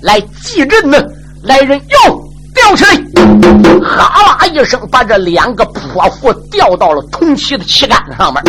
[0.03, 0.99] 来记阵呢。
[1.43, 2.23] 来人，哟，
[2.55, 2.95] 吊起来！
[3.83, 8.43] 哈啦一声，把这两个泼妇吊到了铜旗的旗杆上面，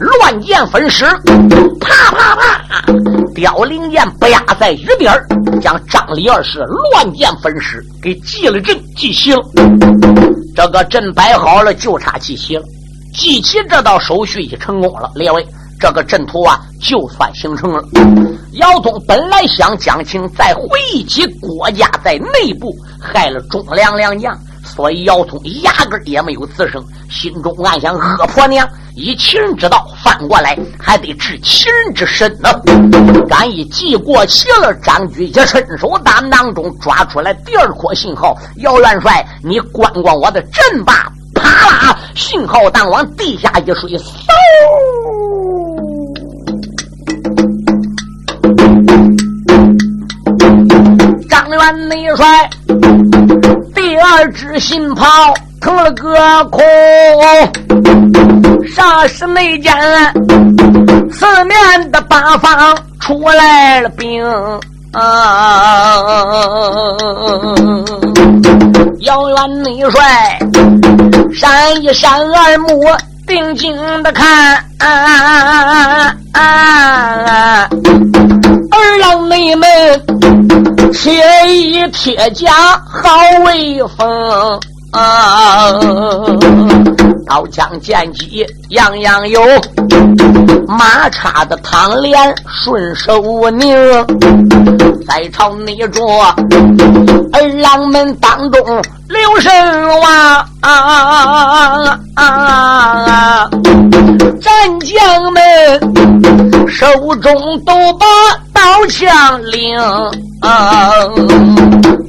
[0.00, 1.04] 乱箭分尸，
[1.80, 2.64] 啪啪啪，
[3.34, 5.12] 凋零箭不压在雨边
[5.60, 6.60] 将张李二世
[6.92, 9.42] 乱箭分尸，给记了阵，记齐了。
[10.54, 12.62] 这个阵摆好了，就差记齐了。
[13.12, 15.44] 记齐这道手续已成功了，列位。
[15.80, 17.82] 这个阵图啊，就算形成了。
[18.52, 24.38] 姚通本来想讲清，再回忆起郭家在内部害了忠良良将，
[24.74, 32.50] 所以姚通压根也没有吱声，心中暗想：恶婆娘以其人之道反过来，还得治其人之身呢。
[33.28, 38.36] 敢一记过旗了，张举一伸手，担当中抓出来第二颗信号。
[38.56, 41.10] 姚元帅，你管管我的阵吧！
[41.34, 43.98] 啪啦，信号弹往地下一摔，嗖！
[51.28, 52.48] 张元内帅
[54.04, 55.06] 二支信炮
[55.62, 56.62] 腾了个空，
[58.76, 59.72] 霎时内间，
[61.10, 64.22] 四面的八方出来了兵。
[69.00, 70.38] 遥远内帅
[71.34, 72.84] 闪一闪二目，
[73.26, 74.62] 定睛的看。
[78.76, 79.68] 二郎内门
[80.92, 81.14] 铁
[81.48, 82.50] 衣铁甲
[82.84, 83.08] 好
[83.44, 84.60] 威风
[84.90, 85.72] 啊，
[87.28, 89.40] 刀枪剑戟样样有，
[90.66, 92.18] 马叉的汤脸
[92.64, 93.76] 顺手拧，
[95.06, 96.02] 在朝内着
[97.32, 99.52] 二郎门当中刘神
[100.00, 100.48] 王。
[104.40, 105.42] 战将们
[106.68, 107.32] 手中
[107.64, 108.06] 都把
[108.88, 109.60] 枪领，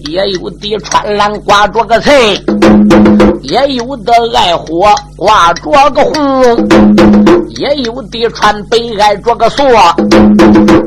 [0.07, 2.11] 也有的穿蓝挂着个彩，
[3.43, 6.13] 也有的爱火挂着个红，
[7.57, 9.65] 也有的穿白挨着个锁，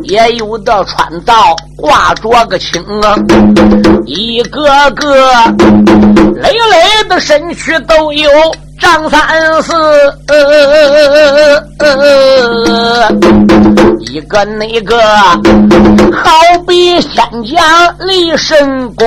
[0.05, 2.85] 也有的穿皂挂着个青，
[4.07, 4.63] 一个
[4.95, 5.15] 个
[6.37, 8.31] 累累的身躯都有。
[8.79, 9.73] 张三四，
[14.13, 14.97] 一个那个
[16.13, 16.31] 好
[16.67, 17.13] 比仙
[17.45, 19.07] 将立神功。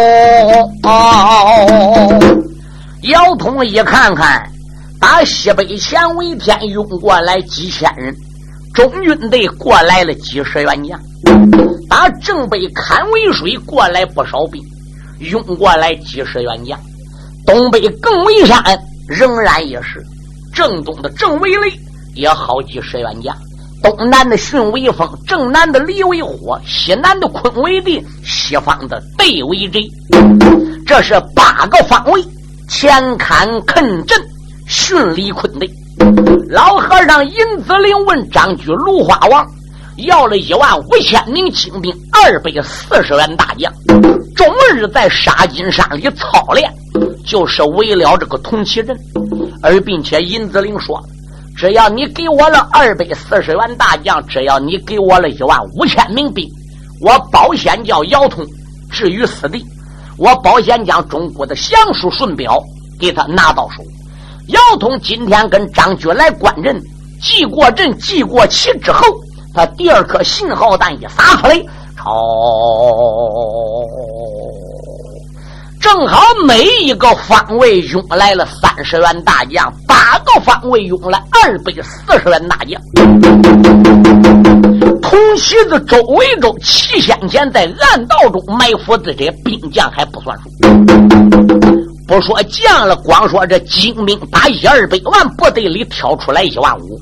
[3.03, 4.45] 姚通一看看，
[4.99, 8.13] 打西北前为天涌过来几千人，
[8.73, 10.99] 中军队过来了几十员将，
[11.89, 14.61] 打正北看渭水过来不少兵，
[15.19, 16.77] 涌过来几十员将，
[17.45, 18.61] 东北更为山。
[19.11, 20.01] 仍然也是
[20.53, 21.69] 正东的正为雷，
[22.15, 23.35] 也好几十员将；
[23.83, 29.81] 东南的巽为风，正南的离为火，西南的坤为地，西方的兑为贼。
[30.87, 32.23] 这是八个方位，
[32.69, 34.17] 前坎艮震，
[34.69, 35.69] 巽离坤兑。
[36.49, 37.33] 老和尚尹
[37.67, 39.45] 子陵问张居芦花王，
[39.97, 43.71] 要了一万五千名精兵，二百四十员大将，
[44.37, 46.71] 终日在沙金山里操练。
[47.25, 48.97] 就是为了这个铜旗阵，
[49.61, 51.01] 而并且尹子陵说
[51.55, 56.47] ：“只要你给我了二百四十员大将，只要你给我了一万五千名兵，
[57.01, 58.45] 我保险叫姚通
[58.91, 59.65] 置于死地，
[60.17, 62.61] 我保险将中国的降书顺表
[62.99, 63.83] 给他拿到手。”
[64.49, 66.81] 姚通今天跟张觉来观阵，
[67.21, 69.01] 记过阵、记过旗之后，
[69.53, 71.55] 他第二颗信号弹一撒出来，
[71.95, 72.11] 朝。
[75.81, 82.79] 正好每一个方位涌来了三十员大将，八个方位涌来二百四十员大将。
[85.01, 90.43] 铜旗子周围中，七先前在暗道中埋伏的这些兵将还不算数。
[92.07, 97.01] 不说将了，光说这精兵把一二百万部队里挑出来一万五，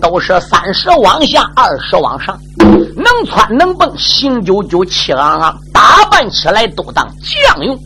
[0.00, 2.36] 都是三十往下，二十往上，
[3.02, 7.78] 能窜能蹦，行九九，气昂昂，打扮起来都当将用。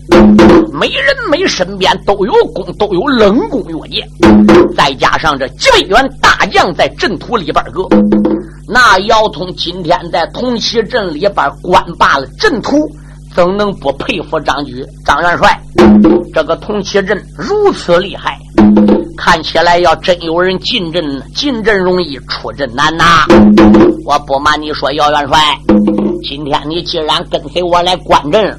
[0.72, 4.09] 每人每身边都有弓，都有冷弓月箭，
[4.77, 7.88] 再加上这几百员大将在阵图里边搁，
[8.68, 12.77] 那姚通今天在铜旗阵里边观罢了阵图。
[13.35, 15.61] 怎能不佩服张举、张元帅？
[16.33, 18.38] 这个铜旗阵如此厉害，
[19.16, 23.27] 看起来要真有人进阵，进阵容易，出阵难呐！
[24.04, 25.38] 我不瞒你说，姚元帅，
[26.22, 28.54] 今天你既然跟随我来观阵，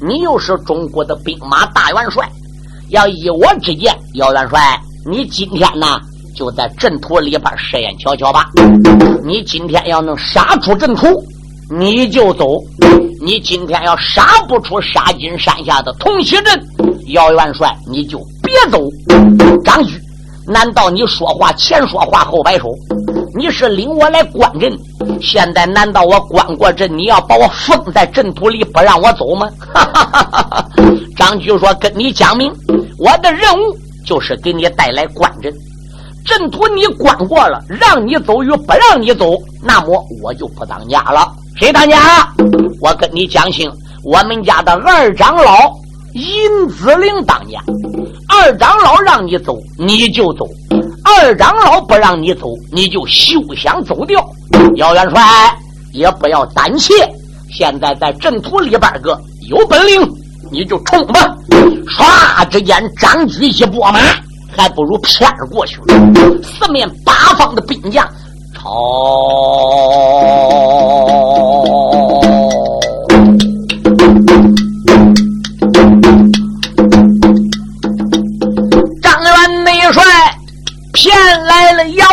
[0.00, 2.26] 你又是中国的兵马大元帅，
[2.88, 6.00] 要依我之见，姚元帅，你今天呢
[6.34, 8.48] 就在阵图里边试验瞧瞧吧。
[9.24, 11.06] 你今天要能杀出阵图。
[11.70, 12.46] 你就走，
[13.20, 16.66] 你今天要杀不出杀金山下的铜旗阵，
[17.08, 18.80] 姚元帅你就别走。
[19.62, 20.00] 张旭，
[20.46, 22.70] 难道你说话前说话后摆手？
[23.34, 24.72] 你是领我来关阵，
[25.20, 29.48] 现在难道我关过阵，你要把我封在阵图里不让我走吗？
[29.74, 30.68] 哈哈哈哈
[31.16, 32.52] 张旭说：“跟你讲明，
[32.98, 33.76] 我的任务
[34.06, 35.52] 就是给你带来关阵，
[36.24, 42.32] 阵图你关过了，让你走与不让你走，那么我就不当家了。”谁当家？
[42.80, 43.70] 我跟你讲清，
[44.04, 45.72] 我们家的二长老
[46.14, 47.60] 殷子岭当家，
[48.28, 50.46] 二长老让你走你就走，
[51.08, 54.22] 二长老不让你走你就休想走掉。
[54.76, 55.20] 姚元帅
[55.92, 56.92] 也不要胆怯，
[57.50, 60.00] 现在在阵图里边个有本领
[60.50, 61.34] 你就冲吧！
[61.86, 63.98] 唰之间，张举一拨马，
[64.54, 65.94] 还不如片过去了。
[66.42, 68.06] 四面八方的兵将
[68.54, 68.70] 朝。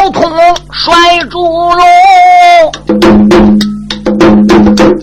[0.05, 0.31] 来了姚通
[0.71, 0.93] 甩
[1.31, 1.41] 猪
[1.71, 1.79] 笼，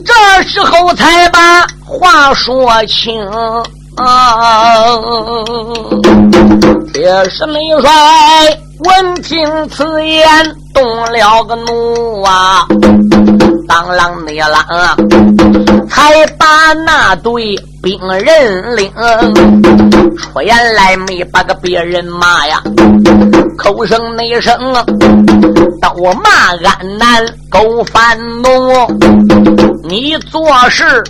[0.04, 3.20] 这时候才把话说清。
[6.92, 7.90] 铁石内帅
[8.84, 10.24] 闻听此言，
[10.74, 12.64] 动了个怒啊！
[13.68, 18.90] 当啷的啷，才把那对兵人领
[20.16, 22.62] 出言来，没把个别人骂呀，
[23.58, 24.56] 口声内声
[25.80, 28.48] 都骂俺南狗反奴，
[29.88, 31.02] 你做事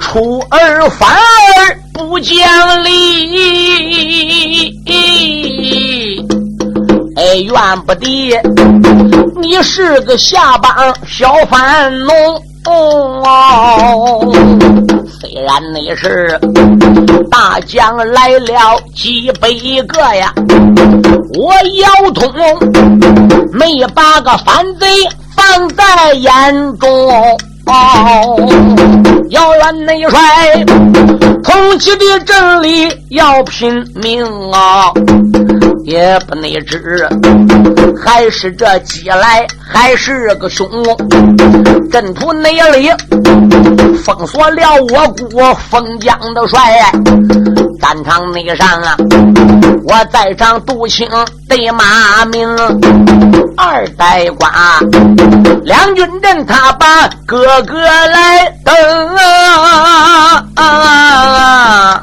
[0.00, 1.18] 出尔反尔
[1.92, 2.36] 不讲
[2.84, 4.72] 理。
[7.16, 8.40] 哎，怨不得
[9.40, 11.92] 你是个下帮小贩
[12.66, 14.32] 哦。
[15.20, 16.38] 虽然你是
[17.30, 19.48] 大将来了几百
[19.86, 20.32] 个呀，
[21.34, 22.32] 我腰痛
[23.52, 24.86] 没把个反贼
[25.36, 26.90] 放在眼中。
[27.66, 28.36] 哦
[29.30, 30.20] 姚元内帅，
[31.54, 34.90] 统起的阵里要拼命啊！
[35.84, 37.08] 也不内知，
[37.96, 40.68] 还是这鸡来还是个凶。
[41.92, 42.90] 阵图内里
[44.02, 46.58] 封锁了我国封疆的帅，
[47.84, 48.96] 战场内上啊，
[49.86, 51.06] 我在场独清
[51.46, 52.48] 得马名。
[53.58, 54.50] 二代官
[55.64, 58.74] 梁军镇，他把哥哥来等
[60.54, 62.02] 啊！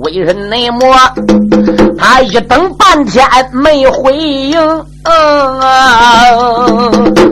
[0.00, 0.78] 为人内么，
[1.98, 4.58] 他一等半天没回应。
[5.04, 5.60] 嗯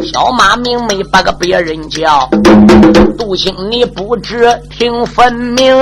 [0.03, 2.29] 小马明没把个别人叫，
[3.19, 5.79] 杜兴你不知听分明，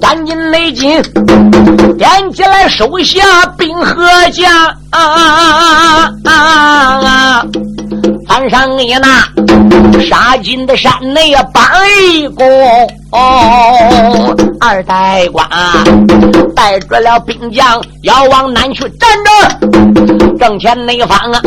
[0.00, 1.02] 赶紧勒紧，
[1.98, 4.50] 点起来手下兵和将。
[8.26, 9.22] 翻上你那
[10.02, 12.46] 杀进的山内把一攻。
[13.12, 15.48] 哦，二代官
[16.54, 19.30] 带着了兵将要往南去站着，
[20.38, 21.40] 正前那方啊，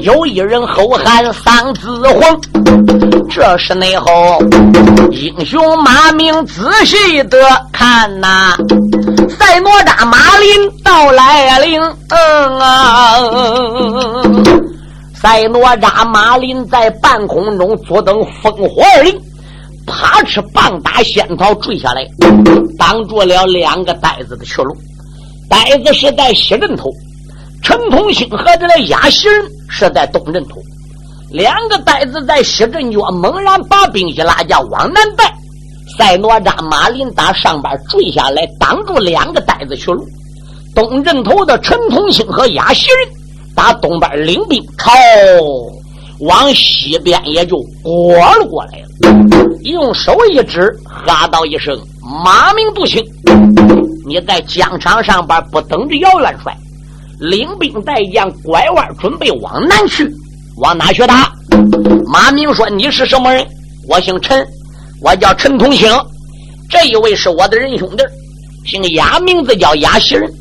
[0.00, 2.40] 有一人吼喊嗓子红。
[3.30, 4.06] 这是内后
[5.10, 7.38] 英雄马明仔细的
[7.72, 8.56] 看呐，
[9.36, 11.80] 赛哪吒马林到来临，
[12.10, 13.16] 嗯啊，
[15.24, 19.18] 赛哪吒马林在半空中坐等烽火而临。
[19.86, 22.06] 啪哧，棒打仙桃坠下来，
[22.78, 24.76] 挡住了两个呆子的去路。
[25.48, 26.90] 呆子是在西阵头，
[27.62, 30.56] 陈通兴和这个亚西人是在东阵头。
[31.30, 35.24] 两个呆子在西阵角猛然把兵一拉架往南带。
[35.96, 40.06] 赛哪吒马林打上边坠下来，挡住两个呆子去路。
[40.74, 43.08] 东阵头的陈通兴和亚西人
[43.54, 44.90] 打东边领兵靠。
[46.20, 51.76] 往西边也就过了过来了，用手一指，哈道一声
[52.24, 53.04] ：“马明不行，
[54.06, 56.56] 你在疆场上边不等着姚元帅，
[57.18, 60.08] 领兵带将拐弯准备往南去，
[60.58, 61.32] 往哪去打？”
[62.06, 63.44] 马明说：“你是什么人？
[63.88, 64.46] 我姓陈，
[65.02, 65.92] 我叫陈同兴。
[66.70, 68.04] 这一位是我的仁兄弟，
[68.64, 70.32] 姓亚，名字叫亚西人。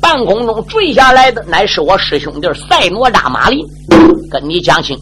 [0.00, 3.58] 半空中坠下来的，乃是我师兄弟赛诺扎马林。”
[4.30, 4.96] 跟你讲清，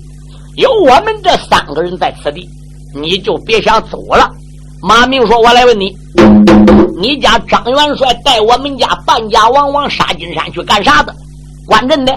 [0.57, 2.49] 有我们这三个人在此地，
[2.95, 4.31] 你就别想走了。
[4.83, 5.97] 马明说：“我来问你，
[7.01, 11.15] 你家张元帅带我们家半家王往沙金山去干啥的？
[11.67, 12.15] 关阵的。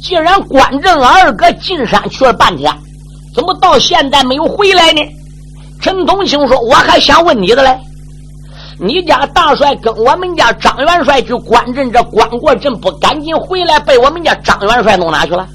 [0.00, 2.72] 既然关阵二哥进山去了半天，
[3.34, 5.00] 怎么到现在没有回来呢？”
[5.82, 7.76] 陈同兴说：“我还想问你的嘞，
[8.78, 15.46] 你家大帅跟我们家张元帅去关阵，这关过阵不赶紧回来，被我们家张元帅弄哪去了？”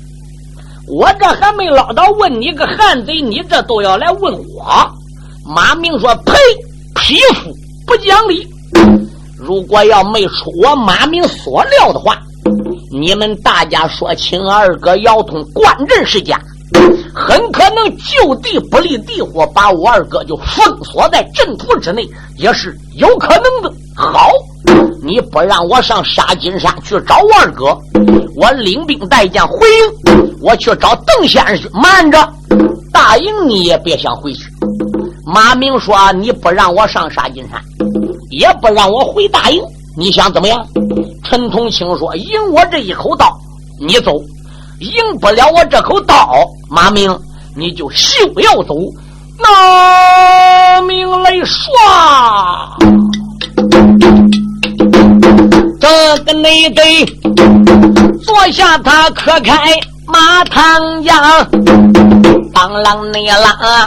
[0.89, 4.91] 我这还没捞到，问你个汉贼，你这都要来问我？
[5.45, 6.33] 马明说：“呸！
[6.95, 7.49] 匹夫
[7.87, 8.45] 不讲理！
[9.37, 12.17] 如果要没出我马明所料的话，
[12.91, 16.39] 你们大家说请二哥姚通观阵是假，
[17.13, 22.07] 很可能就地不立地，火把我二哥就封锁在阵图之内，
[22.37, 23.73] 也是有可能的。
[23.95, 24.29] 好，
[25.03, 27.77] 你不让我上沙金山去找我二哥，
[28.35, 29.67] 我领兵带将回
[30.05, 31.69] 营，我去找邓先生去。
[31.73, 32.17] 慢着，
[32.93, 34.45] 大营你也别想回去。
[35.25, 37.61] 马明说：“你不让我上沙金山，
[38.31, 39.61] 也不让我回大营，
[39.97, 40.65] 你想怎么样？”
[41.23, 43.31] 陈同清说：“赢我这一口刀，
[43.79, 44.13] 你走；
[44.81, 46.33] 赢不了我这口刀，
[46.69, 47.15] 马明
[47.55, 48.75] 你就休要走。”
[49.43, 51.71] 那明来唰，
[55.79, 57.05] 这个你得
[58.23, 61.15] 坐下，他可开马唐江，
[62.53, 63.85] 当啷内啷。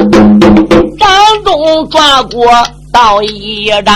[0.99, 1.09] 掌
[1.45, 2.47] 中抓过
[2.93, 3.95] 刀一张，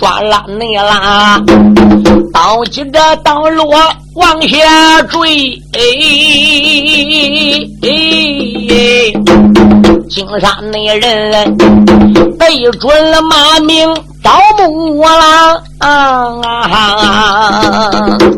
[0.00, 1.40] 唰啦内啦，
[2.32, 3.74] 刀起这刀落
[4.14, 5.18] 往下坠，
[10.10, 11.56] 金山那人
[12.38, 13.88] 对准了马名
[14.22, 15.60] 招木郎，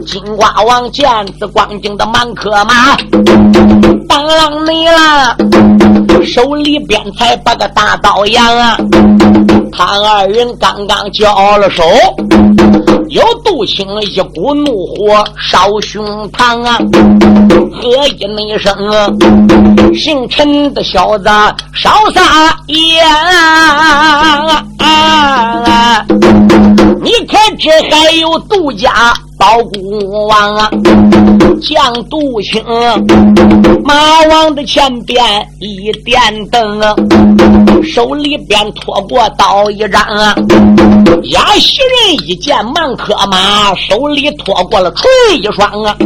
[0.07, 1.07] 金瓜王见
[1.39, 2.97] 此光景的满克马，
[4.09, 5.37] 当啷你啦。
[6.25, 8.79] 手里边才把个大刀扬啊！
[9.71, 11.83] 他二人刚刚交了手，
[13.11, 16.79] 有杜青一股怒火烧胸膛啊！
[17.73, 18.75] 喝一那声，
[19.95, 21.29] 姓陈的小子
[21.75, 24.65] 烧啥烟啊？
[27.03, 29.13] 你看这还有杜家。
[29.37, 30.71] 包公王啊，
[31.61, 32.65] 将杜兴，
[33.83, 33.93] 马
[34.31, 35.21] 王的前边
[35.59, 36.95] 一点灯啊，
[37.83, 40.35] 手里边拖过刀一张啊。
[41.25, 45.97] 压西人一见满克马，手里拖过了锤一双啊，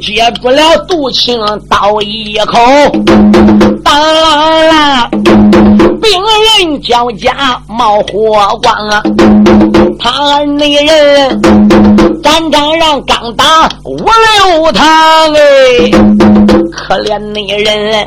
[0.00, 2.58] 接住了杜青刀一口，
[3.84, 5.10] 当啷啷，
[6.00, 6.10] 兵
[6.60, 9.02] 人交加冒火光啊，
[9.98, 11.40] 他那人。
[12.22, 14.86] 战场上刚打五六趟
[15.34, 15.90] 哎，
[16.92, 18.04] 可怜那人，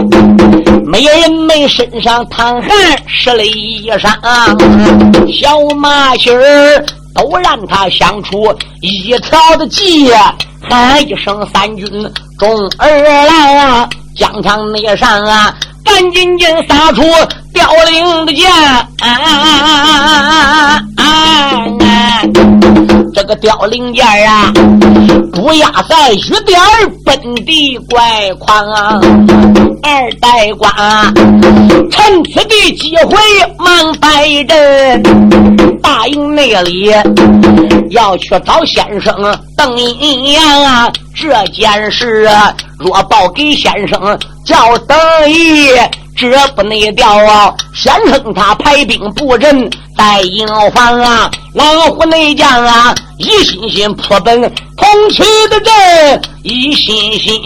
[0.85, 2.69] 没人没身上淌汗
[3.07, 4.15] 湿了衣裳，
[5.33, 10.11] 小马驹儿都让他想出一条的计，
[10.69, 11.87] 喊一声三军
[12.37, 15.51] 众儿来啊，疆场内上啊，
[15.85, 17.01] 赶紧紧撒出
[17.53, 18.51] 凋零的箭。
[23.13, 24.51] 这个凋零箭啊，
[25.31, 26.59] 不压在雨点
[27.05, 28.99] 本地怪狂啊！
[29.83, 30.69] 二代官，
[31.89, 33.15] 趁此的机会
[33.57, 35.01] 忙摆阵，
[35.81, 36.91] 大营内里
[37.91, 39.13] 要去找先生
[39.55, 40.91] 邓阴阳啊！
[41.15, 42.27] 这件事
[42.85, 44.95] 说报给先生，叫等
[45.27, 45.69] 一。
[46.17, 47.53] 这不内调啊！
[47.73, 54.41] 先生他排兵布阵在营房啊，老虎内将啊，一心心扑奔
[54.77, 57.41] 同齐的阵，一心心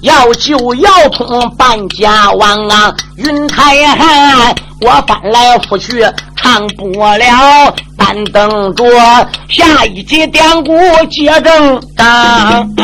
[0.00, 2.94] 要救姚通半家王啊！
[3.16, 6.02] 云台汉，我翻来覆去
[6.36, 8.84] 唱不了，但等着
[9.48, 10.74] 下一集典故
[11.10, 12.74] 接正当。